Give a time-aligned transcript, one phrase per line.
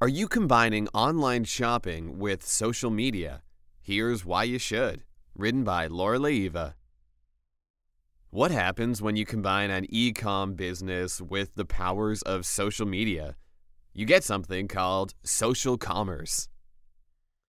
[0.00, 3.42] Are you combining online shopping with social media?
[3.80, 5.02] Here's why you should.
[5.34, 6.76] Written by Laura Leiva.
[8.30, 13.34] What happens when you combine an e com business with the powers of social media?
[13.92, 16.48] You get something called social commerce.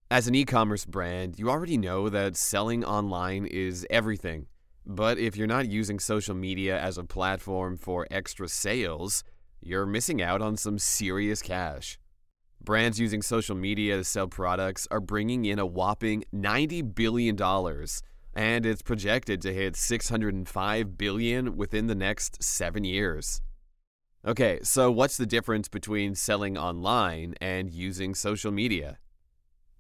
[0.10, 4.48] As an e commerce brand, you already know that selling online is everything.
[4.88, 9.24] But if you're not using social media as a platform for extra sales,
[9.62, 11.99] you're missing out on some serious cash.
[12.62, 17.42] Brands using social media to sell products are bringing in a whopping $90 billion,
[18.34, 23.42] and it's projected to hit 605 billion within the next seven years.
[24.28, 28.98] Okay, so what's the difference between selling online and using social media?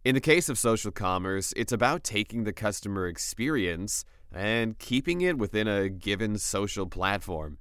[0.06, 5.38] In the case of social commerce, it's about taking the customer experience and keeping it
[5.38, 7.58] within a given social platform.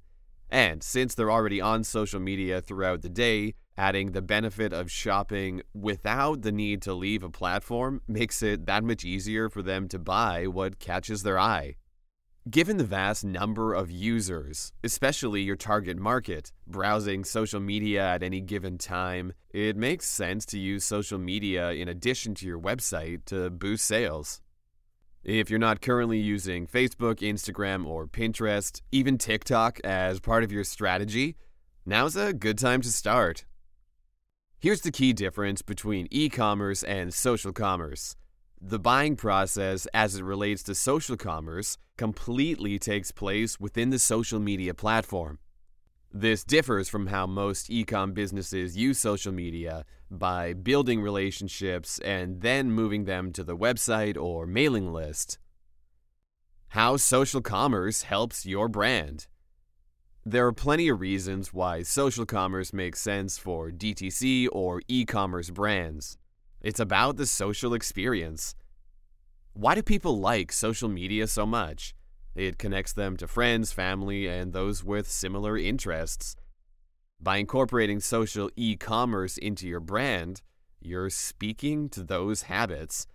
[0.49, 5.61] And since they're already on social media throughout the day, adding the benefit of shopping
[5.73, 9.97] without the need to leave a platform makes it that much easier for them to
[9.97, 11.75] buy what catches their eye.
[12.49, 18.41] Given the vast number of users, especially your target market, browsing social media at any
[18.41, 23.49] given time, it makes sense to use social media in addition to your website to
[23.49, 24.41] boost sales.
[25.23, 30.65] If you're not currently using Facebook, Instagram, or Pinterest, even TikTok as part of your
[30.65, 31.37] strategy,
[31.85, 33.45] now's a good time to start.
[34.61, 38.17] Here's the key difference between e commerce and social commerce.
[38.59, 44.37] The buying process, as it relates to social commerce, completely takes place within the social
[44.37, 45.39] media platform.
[46.11, 52.69] This differs from how most e-com businesses use social media by building relationships and then
[52.69, 55.37] moving them to the website or mailing list.
[56.69, 59.27] How social commerce helps your brand.
[60.29, 65.49] There are plenty of reasons why social commerce makes sense for DTC or e commerce
[65.49, 66.19] brands.
[66.61, 68.53] It's about the social experience.
[69.53, 71.95] Why do people like social media so much?
[72.35, 76.35] It connects them to friends, family, and those with similar interests.
[77.19, 80.43] By incorporating social e commerce into your brand,
[80.79, 83.07] you're speaking to those habits.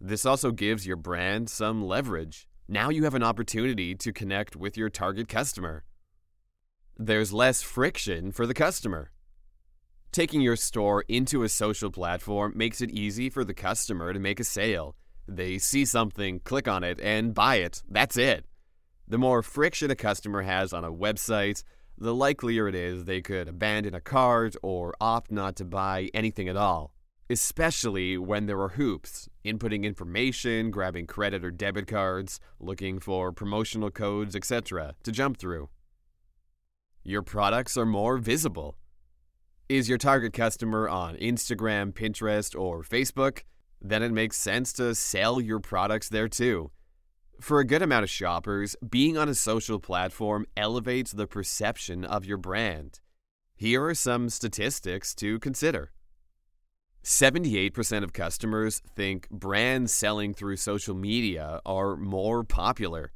[0.00, 2.48] This also gives your brand some leverage.
[2.66, 5.84] Now you have an opportunity to connect with your target customer.
[6.98, 9.10] There's less friction for the customer.
[10.12, 14.40] Taking your store into a social platform makes it easy for the customer to make
[14.40, 14.96] a sale.
[15.28, 17.82] They see something, click on it, and buy it.
[17.86, 18.46] That's it.
[19.06, 21.64] The more friction a customer has on a website,
[21.98, 26.48] the likelier it is they could abandon a cart or opt not to buy anything
[26.48, 26.94] at all,
[27.28, 33.90] especially when there are hoops, inputting information, grabbing credit or debit cards, looking for promotional
[33.90, 35.68] codes, etc., to jump through.
[37.08, 38.76] Your products are more visible.
[39.68, 43.42] Is your target customer on Instagram, Pinterest, or Facebook?
[43.80, 46.72] Then it makes sense to sell your products there too.
[47.40, 52.24] For a good amount of shoppers, being on a social platform elevates the perception of
[52.24, 52.98] your brand.
[53.54, 55.92] Here are some statistics to consider.
[57.04, 63.12] 78% of customers think brands selling through social media are more popular.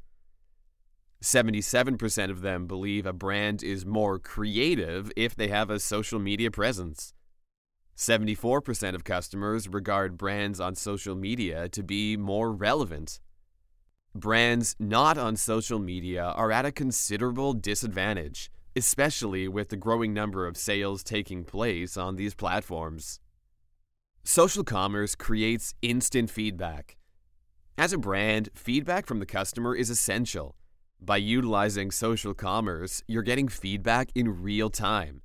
[1.21, 6.49] 77% of them believe a brand is more creative if they have a social media
[6.49, 7.13] presence.
[7.95, 13.19] 74% of customers regard brands on social media to be more relevant.
[14.15, 20.47] Brands not on social media are at a considerable disadvantage, especially with the growing number
[20.47, 23.19] of sales taking place on these platforms.
[24.23, 26.97] Social commerce creates instant feedback.
[27.77, 30.55] As a brand, feedback from the customer is essential.
[31.03, 35.23] By utilizing social commerce, you're getting feedback in real time.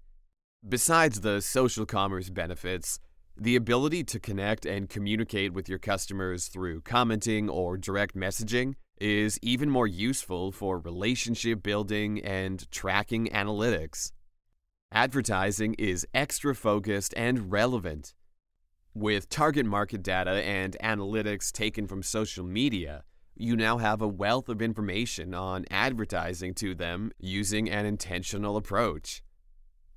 [0.66, 2.98] Besides the social commerce benefits,
[3.37, 9.38] the ability to connect and communicate with your customers through commenting or direct messaging is
[9.42, 14.12] even more useful for relationship building and tracking analytics.
[14.92, 18.15] Advertising is extra focused and relevant.
[18.95, 23.04] With target market data and analytics taken from social media,
[23.36, 29.22] you now have a wealth of information on advertising to them using an intentional approach.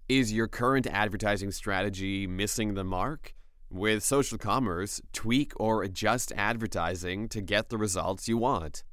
[0.09, 3.33] Is your current advertising strategy missing the mark?
[3.71, 8.83] With social commerce, tweak or adjust advertising to get the results you want.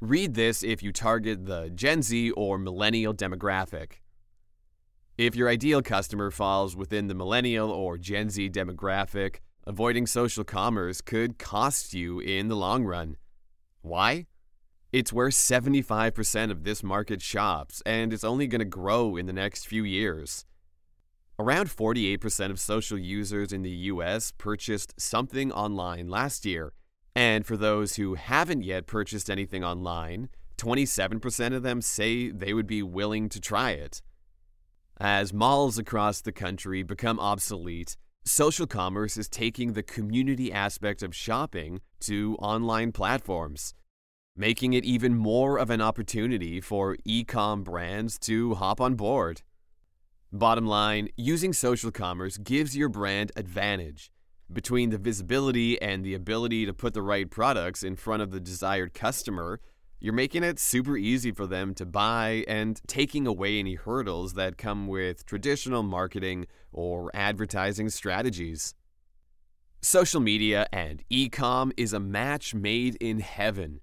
[0.00, 4.00] Read this if you target the Gen Z or millennial demographic.
[5.16, 9.36] If your ideal customer falls within the millennial or Gen Z demographic,
[9.68, 13.18] avoiding social commerce could cost you in the long run.
[13.82, 14.26] Why?
[14.94, 19.32] It's where 75% of this market shops, and it's only going to grow in the
[19.34, 20.46] next few years.
[21.38, 26.72] Around 48% of social users in the US purchased something online last year.
[27.14, 32.66] And for those who haven't yet purchased anything online, 27% of them say they would
[32.66, 34.00] be willing to try it.
[34.98, 41.14] As malls across the country become obsolete, social commerce is taking the community aspect of
[41.14, 43.74] shopping to online platforms,
[44.36, 49.42] making it even more of an opportunity for e com brands to hop on board.
[50.30, 54.12] Bottom line, using social commerce gives your brand advantage
[54.52, 58.40] between the visibility and the ability to put the right products in front of the
[58.40, 59.60] desired customer.
[60.00, 64.56] You're making it super easy for them to buy and taking away any hurdles that
[64.56, 68.74] come with traditional marketing or advertising strategies.
[69.82, 73.80] Social media and e-com is a match made in heaven.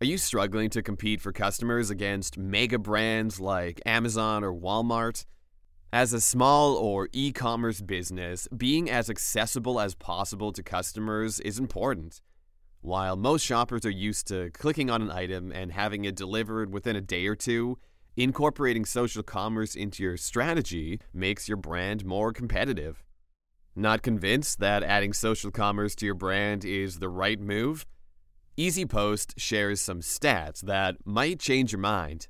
[0.00, 5.24] Are you struggling to compete for customers against mega brands like Amazon or Walmart?
[5.92, 11.60] As a small or e commerce business, being as accessible as possible to customers is
[11.60, 12.20] important.
[12.80, 16.96] While most shoppers are used to clicking on an item and having it delivered within
[16.96, 17.78] a day or two,
[18.16, 23.04] incorporating social commerce into your strategy makes your brand more competitive.
[23.74, 27.86] Not convinced that adding social commerce to your brand is the right move?
[28.56, 32.26] EasyPost shares some stats that might change your mind.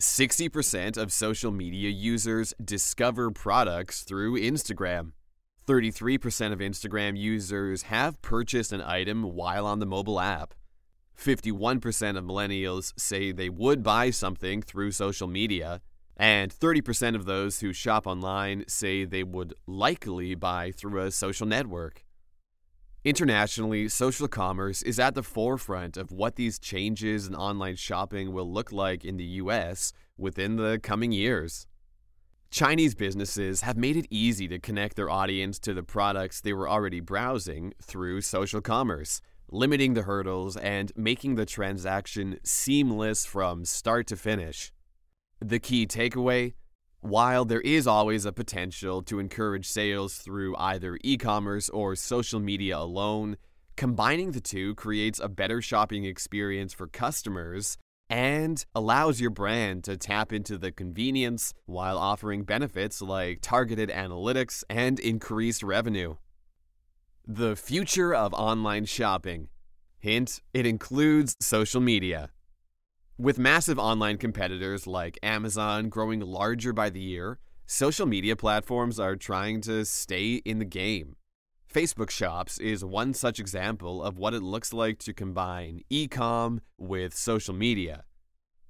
[0.00, 5.12] 60% of social media users discover products through Instagram.
[5.68, 10.54] 33% of Instagram users have purchased an item while on the mobile app.
[11.14, 15.82] 51% of millennials say they would buy something through social media,
[16.16, 21.46] and 30% of those who shop online say they would likely buy through a social
[21.46, 22.02] network.
[23.04, 28.50] Internationally, social commerce is at the forefront of what these changes in online shopping will
[28.50, 31.67] look like in the US within the coming years.
[32.50, 36.68] Chinese businesses have made it easy to connect their audience to the products they were
[36.68, 44.06] already browsing through social commerce, limiting the hurdles and making the transaction seamless from start
[44.06, 44.72] to finish.
[45.40, 46.54] The key takeaway
[47.00, 52.40] while there is always a potential to encourage sales through either e commerce or social
[52.40, 53.36] media alone,
[53.76, 57.78] combining the two creates a better shopping experience for customers
[58.10, 64.64] and allows your brand to tap into the convenience while offering benefits like targeted analytics
[64.70, 66.16] and increased revenue.
[67.26, 69.48] The future of online shopping.
[69.98, 72.30] Hint, it includes social media.
[73.18, 79.16] With massive online competitors like Amazon growing larger by the year, social media platforms are
[79.16, 81.16] trying to stay in the game.
[81.72, 86.62] Facebook Shops is one such example of what it looks like to combine e com
[86.78, 88.04] with social media.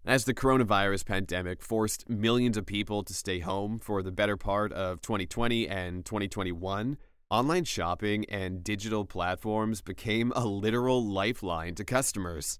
[0.04, 4.72] As the coronavirus pandemic forced millions of people to stay home for the better part
[4.72, 6.98] of 2020 and 2021,
[7.30, 12.58] online shopping and digital platforms became a literal lifeline to customers.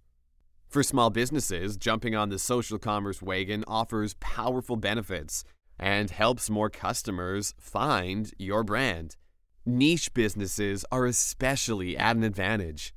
[0.69, 5.43] For small businesses, jumping on the social commerce wagon offers powerful benefits
[5.81, 9.17] and helps more customers find your brand.
[9.67, 12.95] Niche businesses are especially at an advantage.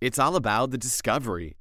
[0.00, 1.56] It's all about the discovery.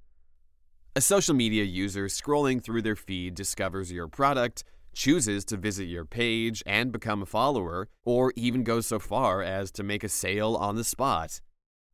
[0.95, 4.63] A social media user scrolling through their feed discovers your product,
[4.93, 9.71] chooses to visit your page and become a follower, or even goes so far as
[9.71, 11.39] to make a sale on the spot.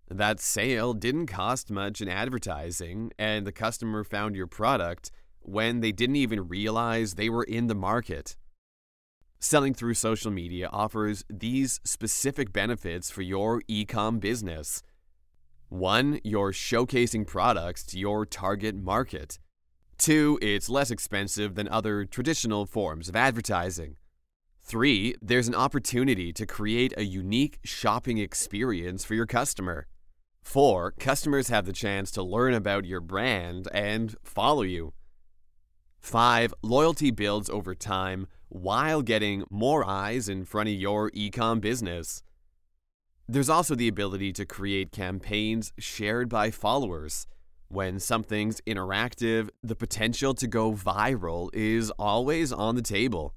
[0.09, 5.91] That sale didn't cost much in advertising, and the customer found your product when they
[5.91, 8.37] didn't even realize they were in the market.
[9.45, 14.81] Selling through social media offers these specific benefits for your e com business.
[15.67, 19.39] One, you're showcasing products to your target market.
[19.97, 23.97] Two, it's less expensive than other traditional forms of advertising.
[24.63, 29.87] Three, there's an opportunity to create a unique shopping experience for your customer.
[30.41, 34.93] Four, customers have the chance to learn about your brand and follow you.
[35.99, 42.21] Five, loyalty builds over time while getting more eyes in front of your ecom business.
[43.27, 47.25] There's also the ability to create campaigns shared by followers.
[47.69, 53.33] When something's interactive, the potential to go viral is always on the table.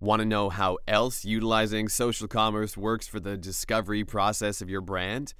[0.00, 4.80] Want to know how else utilizing social commerce works for the discovery process of your
[4.80, 5.34] brand?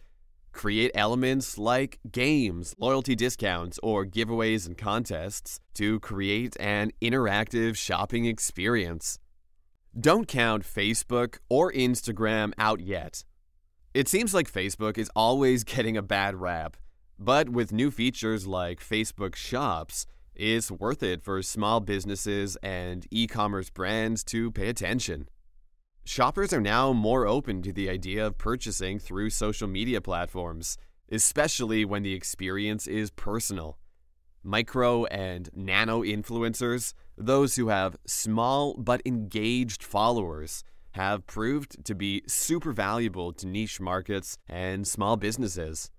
[0.57, 8.25] Create elements like games, loyalty discounts, or giveaways and contests to create an interactive shopping
[8.25, 9.19] experience.
[10.01, 13.23] Don't count Facebook or Instagram out yet.
[13.93, 16.79] It seems like Facebook is always getting a bad rap,
[17.19, 23.27] but with new features like Facebook Shops, it's worth it for small businesses and e
[23.27, 25.29] commerce brands to pay attention.
[26.09, 30.79] Shoppers are now more open to the idea of purchasing through social media platforms,
[31.11, 33.77] especially when the experience is personal.
[34.45, 42.23] Micro and nano influencers, those who have small but engaged followers, have proved to be
[42.29, 45.91] super valuable to niche markets and small businesses.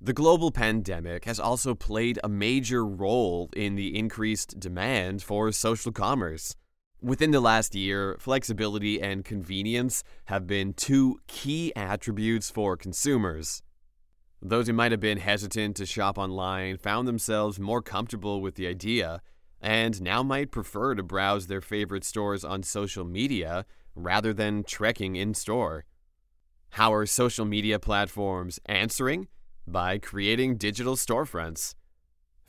[0.00, 5.90] The global pandemic has also played a major role in the increased demand for social
[5.90, 6.54] commerce.
[7.02, 13.64] Within the last year, flexibility and convenience have been two key attributes for consumers.
[14.40, 18.68] Those who might have been hesitant to shop online found themselves more comfortable with the
[18.68, 19.20] idea
[19.60, 23.66] and now might prefer to browse their favorite stores on social media
[23.96, 25.84] rather than trekking in store.
[26.70, 29.26] How are social media platforms answering?
[29.66, 31.74] by creating digital storefronts.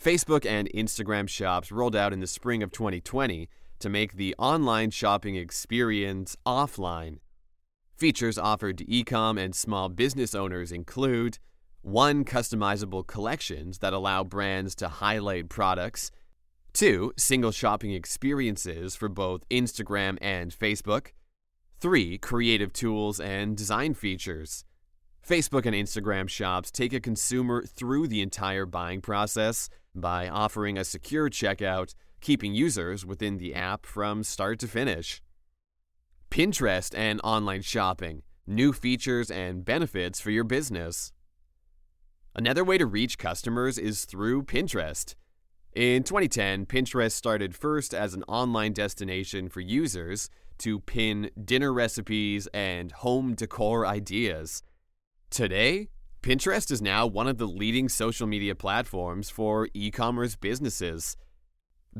[0.01, 3.47] Facebook and Instagram shops rolled out in the spring of 2020
[3.83, 7.17] to make the online shopping experience offline.
[7.97, 11.37] Features offered to ecom and small business owners include
[11.81, 16.11] one, customizable collections that allow brands to highlight products,
[16.71, 21.07] two, single shopping experiences for both Instagram and Facebook,
[21.81, 24.63] three, creative tools and design features.
[25.27, 30.85] Facebook and Instagram shops take a consumer through the entire buying process by offering a
[30.85, 35.21] secure checkout, keeping users within the app from start to finish.
[36.31, 41.11] Pinterest and online shopping, new features and benefits for your business.
[42.33, 45.13] Another way to reach customers is through Pinterest.
[45.75, 52.47] In 2010, Pinterest started first as an online destination for users to pin dinner recipes
[52.53, 54.63] and home decor ideas.
[55.29, 55.89] Today,
[56.21, 61.17] Pinterest is now one of the leading social media platforms for e commerce businesses.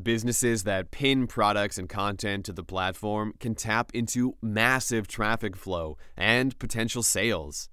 [0.02, 5.98] Businesses that pin products and content to the platform can tap into massive traffic flow
[6.18, 7.70] and potential sales.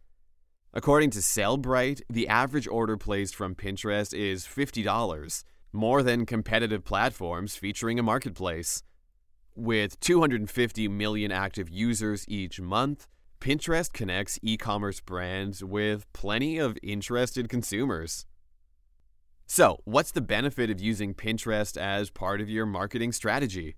[0.74, 7.56] According to Sellbrite, the average order placed from Pinterest is $50, more than competitive platforms
[7.56, 8.82] featuring a marketplace.
[9.56, 13.08] With 250 million active users each month,
[13.40, 18.26] Pinterest connects e commerce brands with plenty of interested consumers.
[19.52, 23.74] So, what's the benefit of using Pinterest as part of your marketing strategy?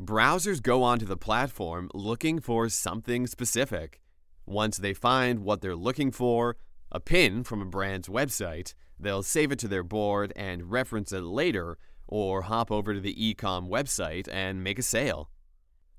[0.00, 4.00] Browsers go onto the platform looking for something specific.
[4.46, 6.58] Once they find what they're looking for,
[6.92, 11.22] a pin from a brand's website, they'll save it to their board and reference it
[11.22, 15.28] later, or hop over to the ecom website and make a sale.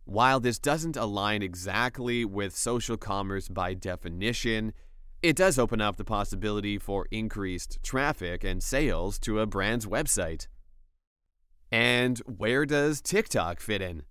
[0.06, 4.72] While this doesn't align exactly with social commerce by definition,
[5.22, 10.48] it does open up the possibility for increased traffic and sales to a brand's website.
[11.72, 14.04] And where does TikTok fit in?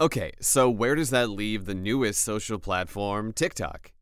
[0.00, 3.92] Okay, so where does that leave the newest social platform, TikTok?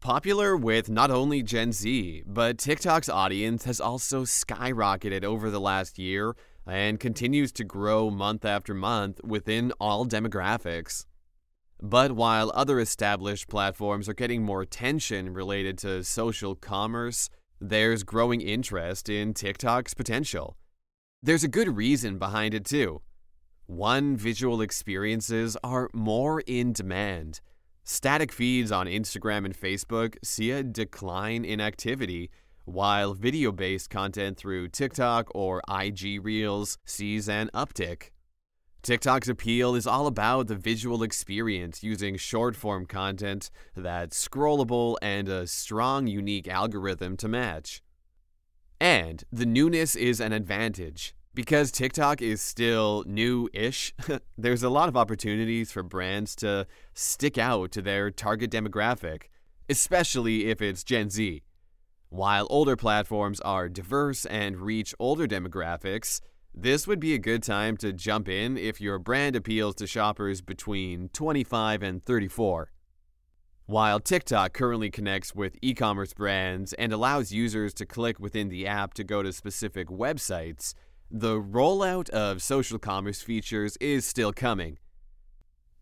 [0.00, 5.98] Popular with not only Gen Z, but TikTok's audience has also skyrocketed over the last
[5.98, 11.04] year and continues to grow month after month within all demographics.
[11.80, 17.30] But while other established platforms are getting more attention related to social commerce,
[17.60, 20.56] there's growing interest in TikTok's potential.
[21.22, 23.02] There's a good reason behind it, too.
[23.66, 27.40] One, visual experiences are more in demand.
[27.84, 32.30] Static feeds on Instagram and Facebook see a decline in activity
[32.64, 38.10] while video based content through TikTok or IG Reels sees an uptick.
[38.82, 45.28] TikTok's appeal is all about the visual experience using short form content that's scrollable and
[45.28, 47.82] a strong, unique algorithm to match.
[48.80, 51.14] And the newness is an advantage.
[51.34, 53.94] Because TikTok is still new ish,
[54.38, 59.24] there's a lot of opportunities for brands to stick out to their target demographic,
[59.68, 61.42] especially if it's Gen Z.
[62.08, 66.20] While older platforms are diverse and reach older demographics,
[66.60, 70.40] this would be a good time to jump in if your brand appeals to shoppers
[70.40, 72.72] between 25 and 34.
[73.66, 78.66] While TikTok currently connects with e commerce brands and allows users to click within the
[78.66, 80.74] app to go to specific websites,
[81.08, 84.78] the rollout of social commerce features is still coming.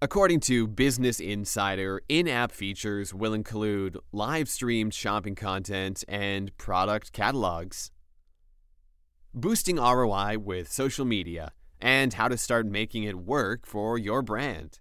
[0.03, 7.15] According to Business Insider, in app features will include live streamed shopping content and product
[7.15, 7.91] catalogs.
[9.39, 14.81] Boosting ROI with social media and how to start making it work for your brand.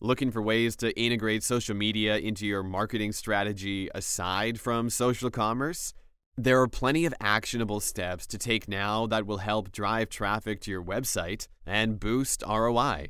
[0.00, 5.92] Looking for ways to integrate social media into your marketing strategy aside from social commerce?
[6.38, 10.70] There are plenty of actionable steps to take now that will help drive traffic to
[10.70, 13.08] your website and boost ROI.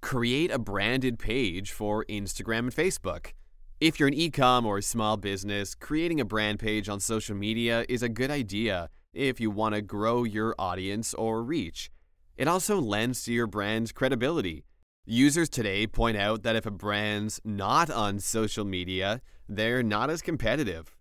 [0.00, 3.32] Create a branded page for Instagram and Facebook.
[3.80, 8.04] If you're an e-com or small business, creating a brand page on social media is
[8.04, 11.90] a good idea if you want to grow your audience or reach.
[12.36, 14.64] It also lends to your brand's credibility.
[15.04, 20.22] Users today point out that if a brand's not on social media, they're not as
[20.22, 20.94] competitive.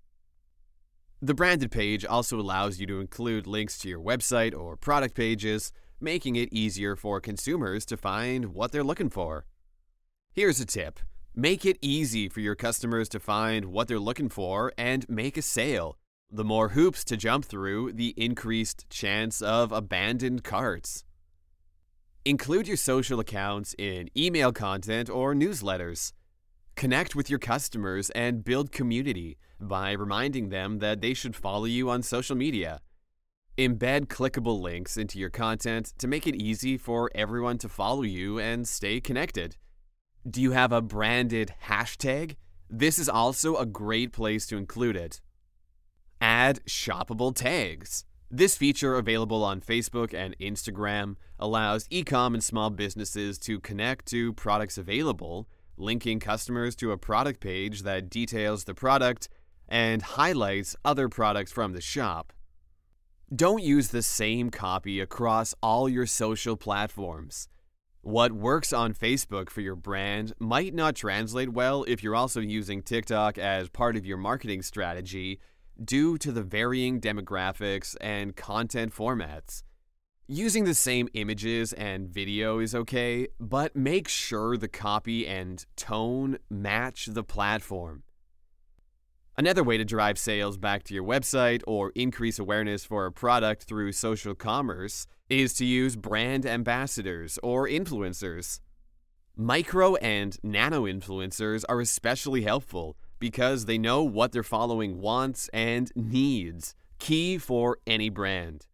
[1.21, 5.71] The branded page also allows you to include links to your website or product pages,
[5.99, 9.45] making it easier for consumers to find what they're looking for.
[10.31, 10.99] Here's a tip
[11.35, 15.41] make it easy for your customers to find what they're looking for and make a
[15.41, 15.97] sale.
[16.31, 21.03] The more hoops to jump through, the increased chance of abandoned carts.
[22.23, 26.13] Include your social accounts in email content or newsletters.
[26.75, 31.89] Connect with your customers and build community by reminding them that they should follow you
[31.89, 32.79] on social media.
[33.57, 38.37] Embed clickable links into your content to make it easy for everyone to follow you
[38.37, 39.57] and stay connected.
[40.29, 42.35] Do you have a branded hashtag?
[42.69, 45.21] This is also a great place to include it.
[46.21, 48.05] Add shoppable tags.
[48.29, 54.33] This feature, available on Facebook and Instagram, allows e-com and small businesses to connect to
[54.33, 55.47] products available
[55.79, 59.29] linking customers to a product page that details the product
[59.67, 62.33] and highlights other products from the shop.
[63.33, 67.47] Don't use the same copy across all your social platforms.
[68.01, 72.81] What works on Facebook for your brand might not translate well if you're also using
[72.81, 75.39] TikTok as part of your marketing strategy
[75.83, 79.63] due to the varying demographics and content formats.
[80.27, 86.37] Using the same images and video is okay, but make sure the copy and tone
[86.49, 88.03] match the platform.
[89.35, 93.63] Another way to drive sales back to your website or increase awareness for a product
[93.63, 98.59] through social commerce is to use brand ambassadors or influencers.
[99.35, 105.91] Micro and nano influencers are especially helpful because they know what their following wants and
[105.95, 108.65] needs, key for any brand.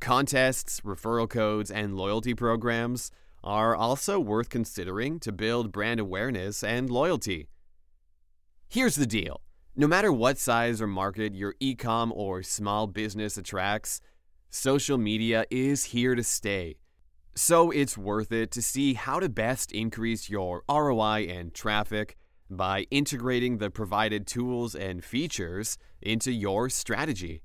[0.00, 3.10] Contests, referral codes, and loyalty programs
[3.42, 7.48] are also worth considering to build brand awareness and loyalty.
[8.68, 9.40] Here's the deal
[9.76, 14.00] no matter what size or market your e-com or small business attracts,
[14.50, 16.76] social media is here to stay.
[17.34, 22.16] So it's worth it to see how to best increase your ROI and traffic
[22.50, 27.42] by integrating the provided tools and features into your strategy.